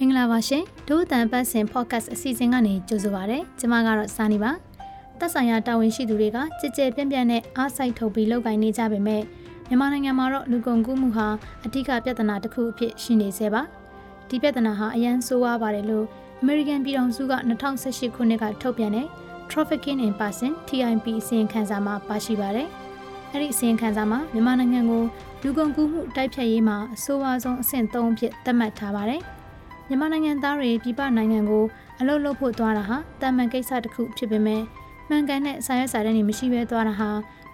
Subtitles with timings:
[0.00, 4.52] မင်္ဂလာပါရှင်ဒို့အတန်ပတ်စဉ် podcast အစီအစဉ်ကနေကြိုဆိုပါရစေကျွန်မကတော့စာနေပါ
[5.18, 9.22] သက်ဆိုင်ရာတာဝန်ရှိသူတွေကကြည်ကြဲပြန့်ပြန့်နဲ့အားစိုက်ထုတ်ပြီးလုပ်ကိုင်နေကြပေမဲ့
[9.68, 11.26] မြန်မာနိုင်ငံမှာတော့လူကုန်ကူးမှုဟာ
[11.66, 13.62] အဓိကပြဿနာတစ်ခုအဖြစ်ရှိနေဆဲပါ
[14.28, 16.06] ဒီပြဿနာဟာအရန်ဆိုးဝါးပါတယ်လို့
[16.42, 17.34] American ပြည်ထောင်စုက
[17.76, 19.06] 2018ခုနှစ်ကထုတ်ပြန်တဲ့
[19.50, 22.68] Trafficking in Person TIP အစီရင်ခံစာမှာပါရှိပါတယ်
[23.32, 25.04] အဲ့ဒီအစီရင်ခံစာမှာမြန်မာနိုင်ငံကို
[25.42, 29.22] လူကုန်ကူးမှုတိုက်ဖျက်ရေးမှာအဆိုးဝါးဆုံးအဆင့်3အဖြစ်သတ်မှတ်ထားပါတယ်။
[29.88, 31.64] မြန်မာနိုင်ငံသားတွေပြည်ပနိုင်ငံကို
[32.00, 34.62] အလုပ်လုပ်ဖို့သွားတာဟာတာမန်ကိစ္စတစ်ခုဖြစ်ပေမဲ့
[35.08, 37.10] မှန်ကန်တဲ့စာရွက်စာတမ်းတွေမရှိဘဲသွားတာဟာ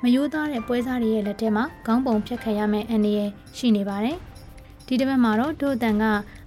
[0.07, 3.21] မယိုးသားတဲ့ပွဲစားတွေရဲ့လက်ထဲမှာခေါင်းပုံဖြတ်ခံရမယ့်အနေရ
[3.57, 4.17] ရှိနေပါတယ်။
[4.87, 6.05] ဒီတစ်ပတ်မှာတော့ဒို့တန်က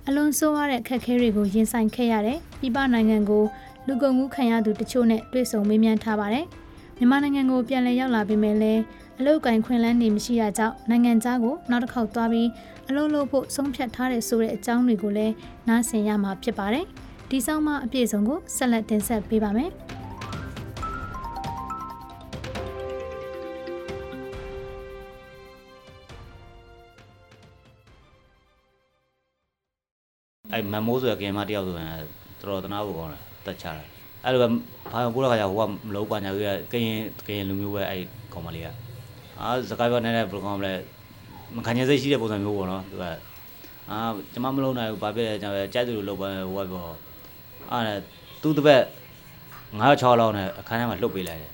[0.07, 3.43] အလွန်ဆိုးရတဲ့ခက်ခဲတွေကိုရင်ဆိုင်ခဲ့ရတဲ့ပြည်ပနိုင်ငံကို
[3.87, 6.45] လူကုန်ကူးခံရသူတချို့နဲ့တွေ့ဆုံမေးမြန်းထားပါတယ်။
[6.98, 8.73] မြန်မာနိုင်ငံကိုပြန်လည်ရောက်လာပြီးမဲ့လဲ
[9.20, 12.49] အလုတ်ကင်ခွင်လန်းနေမရှိရကြောင်းနိုင်ငံသားကိုနောက်တစ်ခေါက်သွားပြီး
[12.89, 15.34] အလုပ်လုပ်ဖို့ဆုံးဖြတ်ထားတဲ့ဆိုတဲ့အကြောင်းတွေကိုလည်း
[15.67, 16.85] နားဆင်ရမှာဖြစ်ပါတယ်။
[17.29, 19.71] ဒီဆောင်မအပြည့်စုံကိုဆက်လက်တင်ဆက်ပေးပါမယ်။
[30.58, 31.90] အဲ့မမိုးဆိုရကင်မတယောက်ဆိုရင်
[32.41, 33.88] တော်တော်တနာဖို့ကောင်းတယ်တက်ချတယ်
[34.24, 34.48] အဲ့လိုပဲ
[34.91, 38.02] ဘာပိုးတော့ခါကျဟိုကမလုံးပါညာကြီးကကရင်ကရင်လူမျိုးပဲအဲ့
[38.34, 38.68] ကောင်မလေးက
[39.40, 40.74] အာစကိုင်းဘာနဲ့ဘယ်လိုကောင်းမလဲ
[41.55, 43.04] မခံရစိတ်ရှိတဲ့ပုံစံမျိုးပေါ့နော်သူက
[43.90, 43.98] အာ
[44.34, 46.91] ကျွန်မမလုံးနိုင်ဘူးဘာဖြစ်လဲကျွန်တော်ကြိုက်သူလိုလုပ်ပါဟိုကပေါ့
[47.72, 48.00] အဲ့
[48.41, 48.84] သူ့တပက်
[49.80, 51.52] 9 6လောက်နဲ့အခန်းထဲမှာလှုပ်ပေးလိုက်တယ်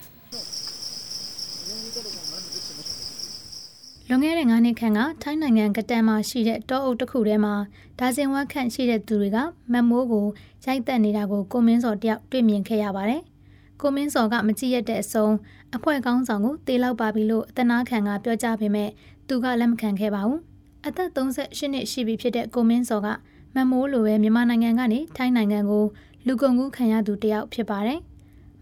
[4.14, 7.54] လွန်ခဲ့တဲ့9နှစ်ခန့်ကထိုင်းနိုင်ငံကတန်မှာရှိတဲ့တောအုပ်တစ်ခုထဲမှာ
[8.00, 9.38] ဒါဇင်ဝက်ခန့်ရှိတဲ့သူတွေက
[9.72, 10.26] မတ်မိုးကို
[10.66, 13.22] ရိုက်တက်နေတာကိုကိုမင်းစော်တယောက်တွေ့မြင်ခဲ့ရပါတယ်။
[13.82, 15.28] ကိုမင်းစော်ကမကြည့်ရတဲ့အစုံ
[15.76, 18.90] အဖွဲ့ကောင်းဆောင်ကိုတေးလောက်ပါပြီလို့အတနာခံကပြောကြားပေမဲ့
[19.28, 20.40] သူကလက်မခံခဲ့ပါဘူး။
[20.88, 23.08] အသက်38နှစ်ရှိပြီဖြစ်တဲ့ကိုမင်းစော်က
[23.56, 25.86] မတ်မိုးလိုပဲမြန်မာနိုင်ငံကနေထိုင်းနိုင်ငံကို
[26.28, 28.02] လူကုန်ကူးခံရသူတယောက်ဖြစ်ပါတယ်။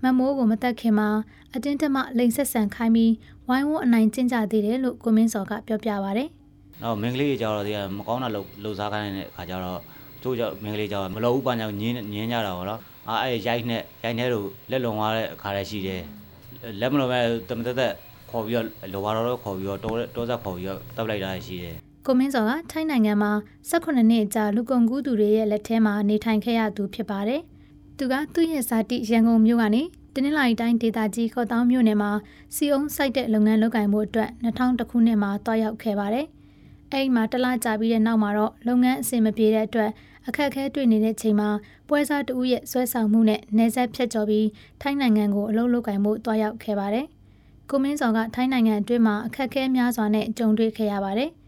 [0.03, 1.09] မမိုးကိုမတက်ခင်မှာ
[1.55, 3.13] အတင်းတမလိန်ဆက်ဆန်ခိုင်းပြီး
[3.47, 6.23] ဝိုင်းဝန်းအနိုင်ကျင့်ကြသေးတယ်လို့ကိုမင်းစော်ကပြောပြပါဗျ။
[6.81, 9.79] နောက်မင်းကလေးကြောတော့ဒီကမကောင်းတာလှုပ်လှုပ်စားခိုင်းတဲ့အခါကျတော့
[10.23, 16.01] ကျိုးကြောမင်းကလေးကြောမလို့ဥပညာညင်းညင်းကြတာပေါ့နော်။အာအဲ့ရိုက်နဲ့ရိုက်နဲ့တို့လက်လွန်သွားတဲ့အခါလည်းရှိတယ်။
[16.79, 17.93] လက်မလွန်မဲ့တမတက်တက်
[18.31, 21.75] ခေါ်ပြီးတော့လောဘာတော်ခေါ်ပြီးတော့တောတောဆက်ခေါ်ပြီးတော့တပ်လိုက်တာရှိတယ်။
[22.05, 23.31] ကိုမင်းစော်ကထိုင်းနိုင်ငံမှာ
[23.69, 27.41] 18နှစ်ကြာလူကုန်ကူးသူတွေရဲ့လက်ထဲမှာနေထိုင်ခဲ့ရသူဖြစ်ပါတယ်။
[28.03, 29.81] သူကသူ့ရဲ့ဇာတိရန်ကုန်မြို့ကနေ
[30.15, 32.11] တနင်္လာရီတိုင်းဒေသကြီးခေါတောင်းမြို့နယ်မှာ
[32.55, 36.25] စီအုံစိုက်တဲ့လုပ်ငန်းလုပ်ကိုင်မှုအတွက်2000ခုနှစ်မှာတွားရောက်ခဲ့ပါတယ်။
[36.91, 39.91] အဲ့ဒီမှာတလားကြာပြီးတဲ့နောက်မှာတော့လုပ်ငန်းအဆင်မပြေတဲ့အတွက်
[40.27, 41.49] အခက်အခဲတွေ့နေတဲ့ချိန်မှာ
[41.87, 44.47] ပွဲစားတဦးရဲ့ဆွဲဆောင်မှုနဲ့နေဆက်ဖြတ်ကျော်ပြီး
[44.81, 47.05] ထိုင်းနိုင်ငံကိုအလုပ်လုပ်ကိုင်မှုတွားရောက်ခဲ့ပါတယ်။
[47.69, 51.31] ကိုမင်းစော်ကထိုင်းနိုင်ငံအတွင်းမှာအခက်အခဲများစွာနဲ့ကြုံတွေ့ခဲ့ရပါတယ်။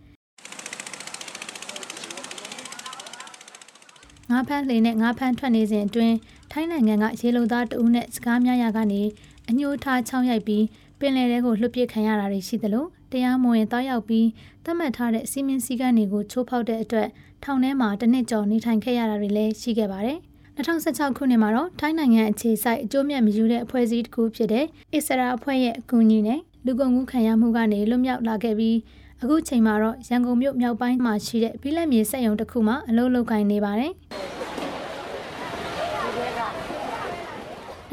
[4.31, 6.15] ငါးဖမ်းလှေနဲ့ငါးဖမ်းထွက်နေစဉ်အတွင်း
[6.55, 9.01] ထိုင်းနိုင်ငံကရေလုံသားတဦးနဲ့စကားများရာကနေ
[9.49, 10.65] အညှိုးထားချောင်းရိုက်ပြီး
[10.99, 14.27] ပင်လယ်ထဲကိုလွှတ်ပစ်ခံရတာတွေရှိသလိုတရားမဝင်တောက်ရောက်ပြီး
[14.63, 17.07] သတ်မှတ်ထားတဲ့စီမင်းစည်းကမ်းတွေကိုချိုးဖောက်တဲ့အတွက်
[17.43, 20.17] ထောင်ထဲမှာတစ်နှစ်ကျော်နေထိုင်ခဲ့ရတာတွေလည်းရှိခဲ့ပါတယ်။
[20.57, 28.77] 2016ခုနှစ်မှာတော့ထိုင်းနိုင်ငံအခြေစိုက်အကျိုးမြတ်မယူတဲ့အဖွဲ့အစည်းတစ်ခုဖြစ်တဲ့အစ္စရာအဖွဲ့ရဲ့အကူအညီနဲ့လူကုန်မှုခံရမှုကနေလွတ်မြောက်လာခဲ့ပြီး
[29.21, 33.93] အခုချိန်မှာတော့ရန်ကုန်မြို့မြောက်ပိုင်းမှာရှိတဲ့ဘီလက်မြေစက်ရုံတစ်ခုမှာအလုပ်လုပ်ကိုင်နေပါတယ်။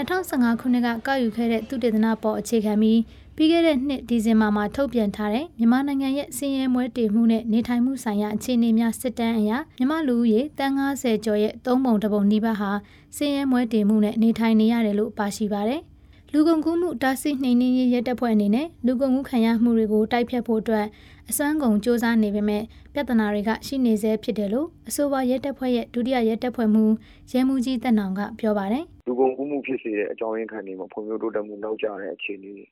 [0.00, 3.00] 2015ခုနှစ်ကကောက်ယူခဲ့တဲ့သုတေသနပေါ်အခြေခံပြီး
[3.37, 12.71] ပြီးခဲ့တဲ့နှစ်ဒီဇင်ဘာမှာထုတ်ပြန်ထားတဲ့မြန်မာနိုင်ငံရဲ့စည်ရဲမွဲတေမှုနဲ့နေထိုင်မှုဆိုင်ရာအခြေအနေများစစ်တမ်းအရမြန်မာလူဦးရေတန်း90ကျော်ရဲ့သုံးပုံတစ်ပုံနီးပါးဟာ
[13.16, 15.83] စည်ရဲမွဲတေမှုနဲ့နေထိုင်နေရတယ်လို့ပါရှိပါတယ်။
[16.34, 20.86] လူကုန်ကူးမှုတားဆီးနှိမ်နင်းရေးရဲတပ်ဖွဲ့အနေနဲ့လူကုန်ကူးခံရမှုတွေကိုတိုက်ဖျက်ဖို့အတွက်
[21.30, 22.62] အစွမ်းကုန်စ조사နေပေမဲ့
[22.94, 26.94] ပြဿနာတွေကရှိနေဆဲဖြစ်တယ်လို့အဆိုပါရဲတပ်ဖွဲ့ရဲ့ဒုတိယရဲတပ်ဖွဲ့မှူး
[27.32, 32.65] ရဲမှူးကြီးတက်နောင်ကပြောပါတယ်။လူကုန်ကူးမှုဖြစ်စေတဲ့အကြောင်းရင်းခံတွေမှာဖွံ့ဖြိုးတိုးတက်မှုနောက်ကျတဲ့အခြေအနေတွေ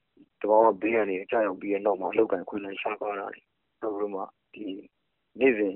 [0.43, 3.41] တဘာဝဘေးရန်တွေအကြရောက်ပြီးတဲ့နောက်မှာအလောက်ကန်ခွင့်လန်းရှားပါတာတွေ
[3.83, 4.23] နောက်ပြီးမှ
[4.55, 4.67] ဒီ
[5.41, 5.75] နေ့စဉ်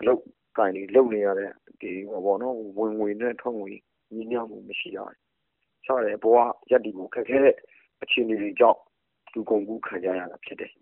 [0.00, 0.20] အလောက်
[0.56, 1.50] ကန်တွေလုံနေရတဲ့
[1.80, 3.70] ဒီဟောပေါ့နော်ဝင်ငွေနဲ့ထွက်ငွေ
[4.12, 5.12] ညီမျှမှုမရှိတာစ
[6.04, 6.36] တဲ့ ဘဝ
[6.70, 7.56] ရက်တီကိုခက်ခဲတဲ့
[8.02, 8.78] အခြေအနေတွေကြောင့်
[9.32, 10.72] လူကုန်ကူးခံကြရတာ ဖြစ်တယ်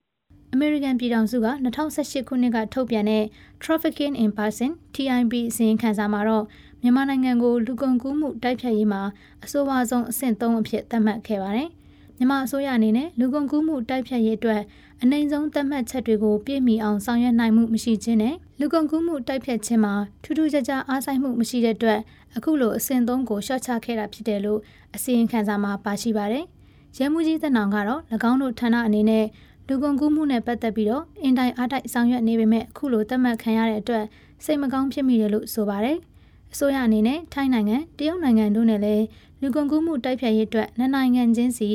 [0.54, 1.48] အမေရိကန်ပြည်ထောင်စုက
[1.84, 3.24] 2018ခုနှစ်က ထုတ်ပြန်တဲ့
[3.62, 6.44] Trafficking in Person TIP အစီရင်ခံစာမှာတော့
[6.82, 9.02] မြန်မာနိုင်ငံကို လူကုန်ကူးမှု တိုက်ဖျက်ရေးမှာ
[9.44, 11.70] အဆိုပါဆုံး အဆင့်3အဖြစ် သတ်မှတ်ခဲ့ပါတယ်။
[12.16, 14.62] မြန်မာအစိုးရအနေနဲ့ လူကုန်ကူးမှု တိုက်ဖျက်ရေးအတွက်
[15.02, 22.00] အနိုင်ဆုံးသတ်မှတ်ချက်တွေကိုပြည့်မီအောင်ဆောင်ရွက်နိုင်မှုမရှိခြင်းနဲ့လူကုန်ကူးမှုတိုက်ဖြတ်ခြင်းမှာထူးထူးခြားခြားအားဆိုင်မှုမရှိတဲ့အတွက်
[22.36, 24.60] အခုလိုအစဉ်သုံးကိုရှော့ချခဲ့တာဖြစ်တယ်လို့
[24.94, 26.44] အစီရင်ခံစာမှာပါရှိပါတယ်။
[26.98, 28.00] ရဲမှုကြီးသက်နောင်ကတော့၎
[28.30, 29.24] င်းတို့ဌာနအနေနဲ့
[29.68, 34.04] လူကုန်ကူးမှုနဲ့ပတ်သက်ပြီးတော့အင်တိုင်းအားတိုက်ဆောင်ရွက်နေပေမဲ့အခုလိုသတ်မှတ်ခံရတဲ့အတွက်
[34.44, 35.98] စိတ်မကောင်းဖြစ်မိတယ်လို့ဆိုပါတယ်။
[36.52, 39.04] အစိုးရအနေနဲ့ထိုင်းနိုင်ငံတရုတ်နိုင်ငံတို့နဲ့လည်း
[39.40, 41.68] လူကုန်ကူးမှုတိုက်ဖျက်ရေးအတွက်နှစ်နိုင်ငံချင်းစီ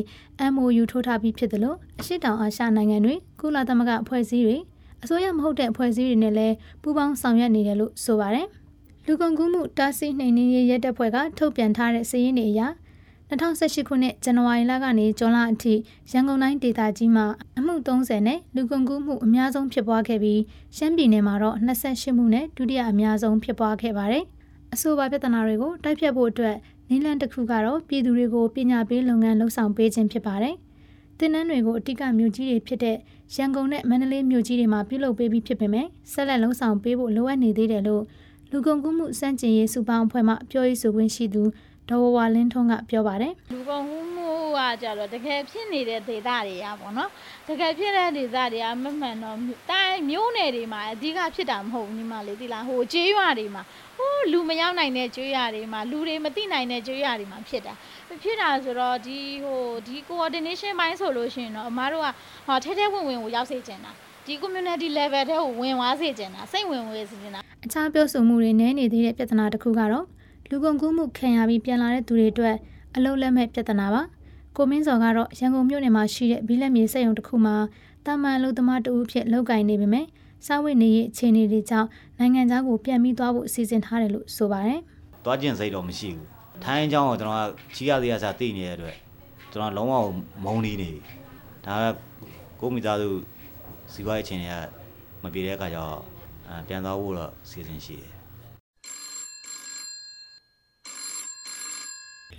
[0.53, 4.57] MOU ထိုးထားပြီးဖြစ်တယ်လို့အရှိတောင်အာရှနိုင်ငံတွေကုလသမဂ္ဂအဖွဲ့အစည်းတွေ
[5.03, 8.47] အစိုးရမဟုတ်တဲ့အဖွဲ့အစည်းတွေနဲ့လည်းပူးပေါင်းဆောင်ရွက်နေတယ်လို့ဆိုပါတယ်။
[9.05, 12.61] လူကုန်ကူးမှုတားဆီးနှိမ်နင်းရေးရဲတပ်ဖွဲ့ကထုတ်ပြန်ထားတဲ့စာရင်းတွေအရ
[13.29, 15.73] 2018ခုနှစ်ဇန်နဝါရီလကနေဇွန်လအထိ
[16.11, 17.25] ရန်ကုန်တိုင်းဒေသကြီးမှာ
[17.57, 20.41] အမှု30နဲ့လူကုန်ကူးမှုအများဆုံးဖြစ်ပွားခဲ့ပြီး
[20.77, 24.25] ရှမ်းပြည်နယ်မှာတော့28မှုနဲ့ဒုတိယအများဆုံးဖြစ်ပွားခဲ့ပါတယ်။
[24.73, 26.55] အဆိုပါပြဿနာတွေကိုတိုက်ဖြတ်ဖို့အတွက်
[26.89, 30.55] နည်းလမ်းတစ်ခုကတော့ပြည်သူတွေကိုပညာပေးလုပ်ငန်းလှုပ်ဆောင်ပေးခြင်းဖြစ်ပါတယ်။
[31.19, 32.97] တင်နန်းတွေကိုအတိကမြို့ကြီးတွေဖြစ်တဲ့
[33.35, 38.03] ရန်ကုန်နဲ့မန္တလေးမြို့ကြီးတွေမှာပြုလုပ်ပေးပြီးဖြစ်ပေမဲ့ဆက်လက်လှုပ်ဆောင်ပေးဖို့လိုအပ်နေသေးတယ်လို့
[38.51, 41.43] လူကုန်ကူးမှုစန့်ကျင်ရေးစုပေါင်းအဖွဲ့မှပြောရေးဆိုခွင့်ရှိသူ
[41.89, 47.09] ဒေါ်ဝဝလင်းထွန်းကပြောပါတယ်လူကုန်ကူးမှုကကြတော့တကယ်ဖြစ်နေတဲ့ဒေသတွေကပေါ့နော်
[47.47, 49.37] တကယ်ဖြစ်တဲ့ဒေသတွေကမမှန်တော့
[49.69, 53.63] တိုင်းမျိုးနယ်တွေမှာအဓိကဖြစ်တာမဟုတ်ဘူးညီမလေးဒီလားဟိုကျေးရွာတွေမှာ
[53.97, 57.73] ဟိုလူမရောက်နိုင်တဲ့ကျေးရွာတွေမှာလူတွေမသိနိုင်တဲ့ကျေးရွာတွေမှာဖြစ်တာ
[58.23, 62.07] ဖြစ်တာဆိုတော့ဒီဟိုဒီ coordination ဘိုင်းဆိုလို့ရှိရင်တော့အမားတို့က
[62.47, 63.91] ဟောထဲထဲဝင်ဝင်ကိုရောက်စေချင်တာ
[64.25, 70.05] ဒီ community level ထဲကိုဝင်သွားစေချင်တာစိတ်ဝင်ဝင်စေချင်တာအခြားပြောဆိုမှုတွေနည်းနေသေးတဲ့ပြဿနာတစ်ခုကတော့
[70.49, 72.55] လူကုန်ကူးမှုခံရပြီးပြန်လာတဲ့သူတွေအတွက်
[72.95, 74.01] အလုံးလက်မဲ့ပြဿနာပါ
[74.57, 77.55] ကိုမင်းစော်ကတော့ရန်ကုန်မြို့နယ်မှာရှိတဲ့ဘီလက်မြေစက်ရုံတစ်ခုမှာ
[78.05, 80.05] တာမန်လူသမားတဦးဖြစ်လုပ်ကင်နေပေမဲ့
[80.45, 81.87] စားဝတ်နေရေးအခြေအနေတွေကြောင့်
[82.19, 84.79] နိုင်ငံသားကိုပြန်ပြီးသွားဖို့အစီအစဉ်ထားတယ်လို့ဆိုပါတယ်။
[85.25, 86.27] သွားကျင်စိတ်တော့မရှိဘူး။
[86.63, 88.97] ထိုင်းအကြောင်းကိုကျွန်တော်ကချီးရသေးရစားသိနေတဲ့အတွက်
[89.51, 89.93] ကျွန်တော်လုံးဝ
[90.43, 90.91] မုန်းနေနေ။
[91.65, 91.85] ဒါက
[92.59, 93.09] ကိုမိသားစု
[93.91, 94.55] စီးပွားရေးအခြေအနေက
[95.23, 95.99] မပြေတဲ့အခါကျတော့
[96.67, 98.11] ပြန်သွားဖို့တော့အစီအစဉ်ရှိတယ်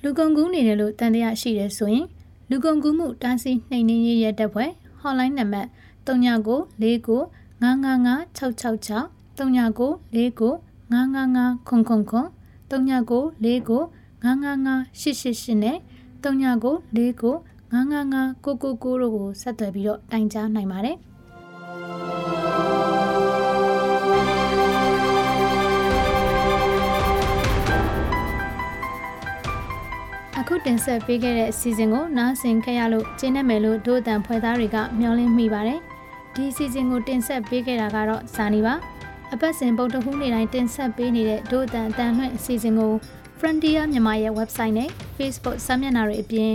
[0.02, 2.06] လူကုန်ကူးနေတယ်လို့တန်တရားရှိတယ်ဆိုရင်
[2.50, 4.70] လူကုန်ကူးမှုတားဆီးနှိမ်နင်းရေးရဲတပ်ဖွဲ့
[5.00, 5.68] ဟော်လိုင်းနံပါတ်
[6.06, 10.60] 3949 955 666 3949
[10.90, 12.28] 955ခွန်ခွန်ခွန်
[12.70, 13.90] 3949
[14.22, 15.76] 955 888နဲ့
[16.22, 20.96] 3949 955 999တို့ကိုဆက်သွယ်ပြီးတော့တိုင်ကြားနိုင်ပါတယ်။
[30.38, 35.80] အခုတင်ဆက်ပေးခဲ့တဲ့အစီအစဉ်ကိုနားဆင်ခဲ့ရလို့ကျင်းနေမယ်လို့ဒို့အတန်ဖွဲ့သားတွေကမျှော်လင့်မိပါတယ်။
[36.34, 38.74] ဒီအစီအစဉ်ကိုတင်ဆက်ပေးခဲ့တာကတော့ဇာနီပါ။
[39.32, 42.92] အပတ်စဉ်ပုတ်တဟူးနေ့တိုင်းတင်ဆက်ပေးနေတဲ့ဒို့အတန်အတန်လွှင့်အစီအစဉ်ကို
[43.38, 46.52] Frontier မြန်မာရဲ့ website နဲ့ Facebook စာမျက်နှာတွေအပြင်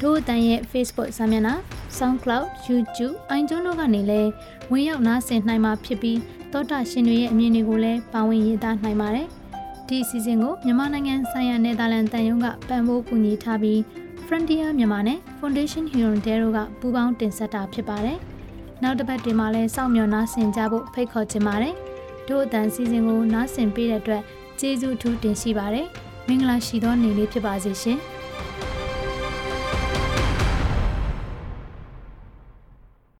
[0.00, 1.54] ဒို့အတန်ရဲ့ Facebook စာမျက်နှာ
[1.98, 4.30] SoundCloud YouTube iTunes တို့ကနေလည်း
[4.70, 6.18] ဝင်ရောက်နားဆင်နိုင်မှာဖြစ်ပြီး
[6.52, 9.26] သောတာရှင်တွေရဲ့အမြင်တွေကိုလည်းပါဝင်ရေးသားနိုင်ပါတယ်။
[9.88, 13.78] ဒီအစီအစဉ်ကိုမြန်မာနိုင်ငံဆိုင်ရာနယ်သာလန်တန်ယုံကပံ့ပိုးကူညီထားပြီး
[14.26, 18.18] Frontier မြန်မာနဲ့ Foundation Hirondero ကပူးပေါင်းတင်ဆက်တာဖြစ်ပါတယ်။
[18.82, 21.74] နောက်တစ်ပတ်ဒီမှာလဲစောင့်မျှော်နားဆင်ကြဖို့ဖိတ်ခေါ်ချင်ပါတယ်။
[22.28, 24.22] တို့အတန်စီစဉ်ကိုနားဆင်ပေးတဲ့အတွက်
[24.60, 25.86] ကျေးဇူးအထူးတင်ရှိပါတယ်။
[26.28, 27.98] မင်္ဂလာရှိသောနေ့လေးဖြစ်ပါစေရှင်။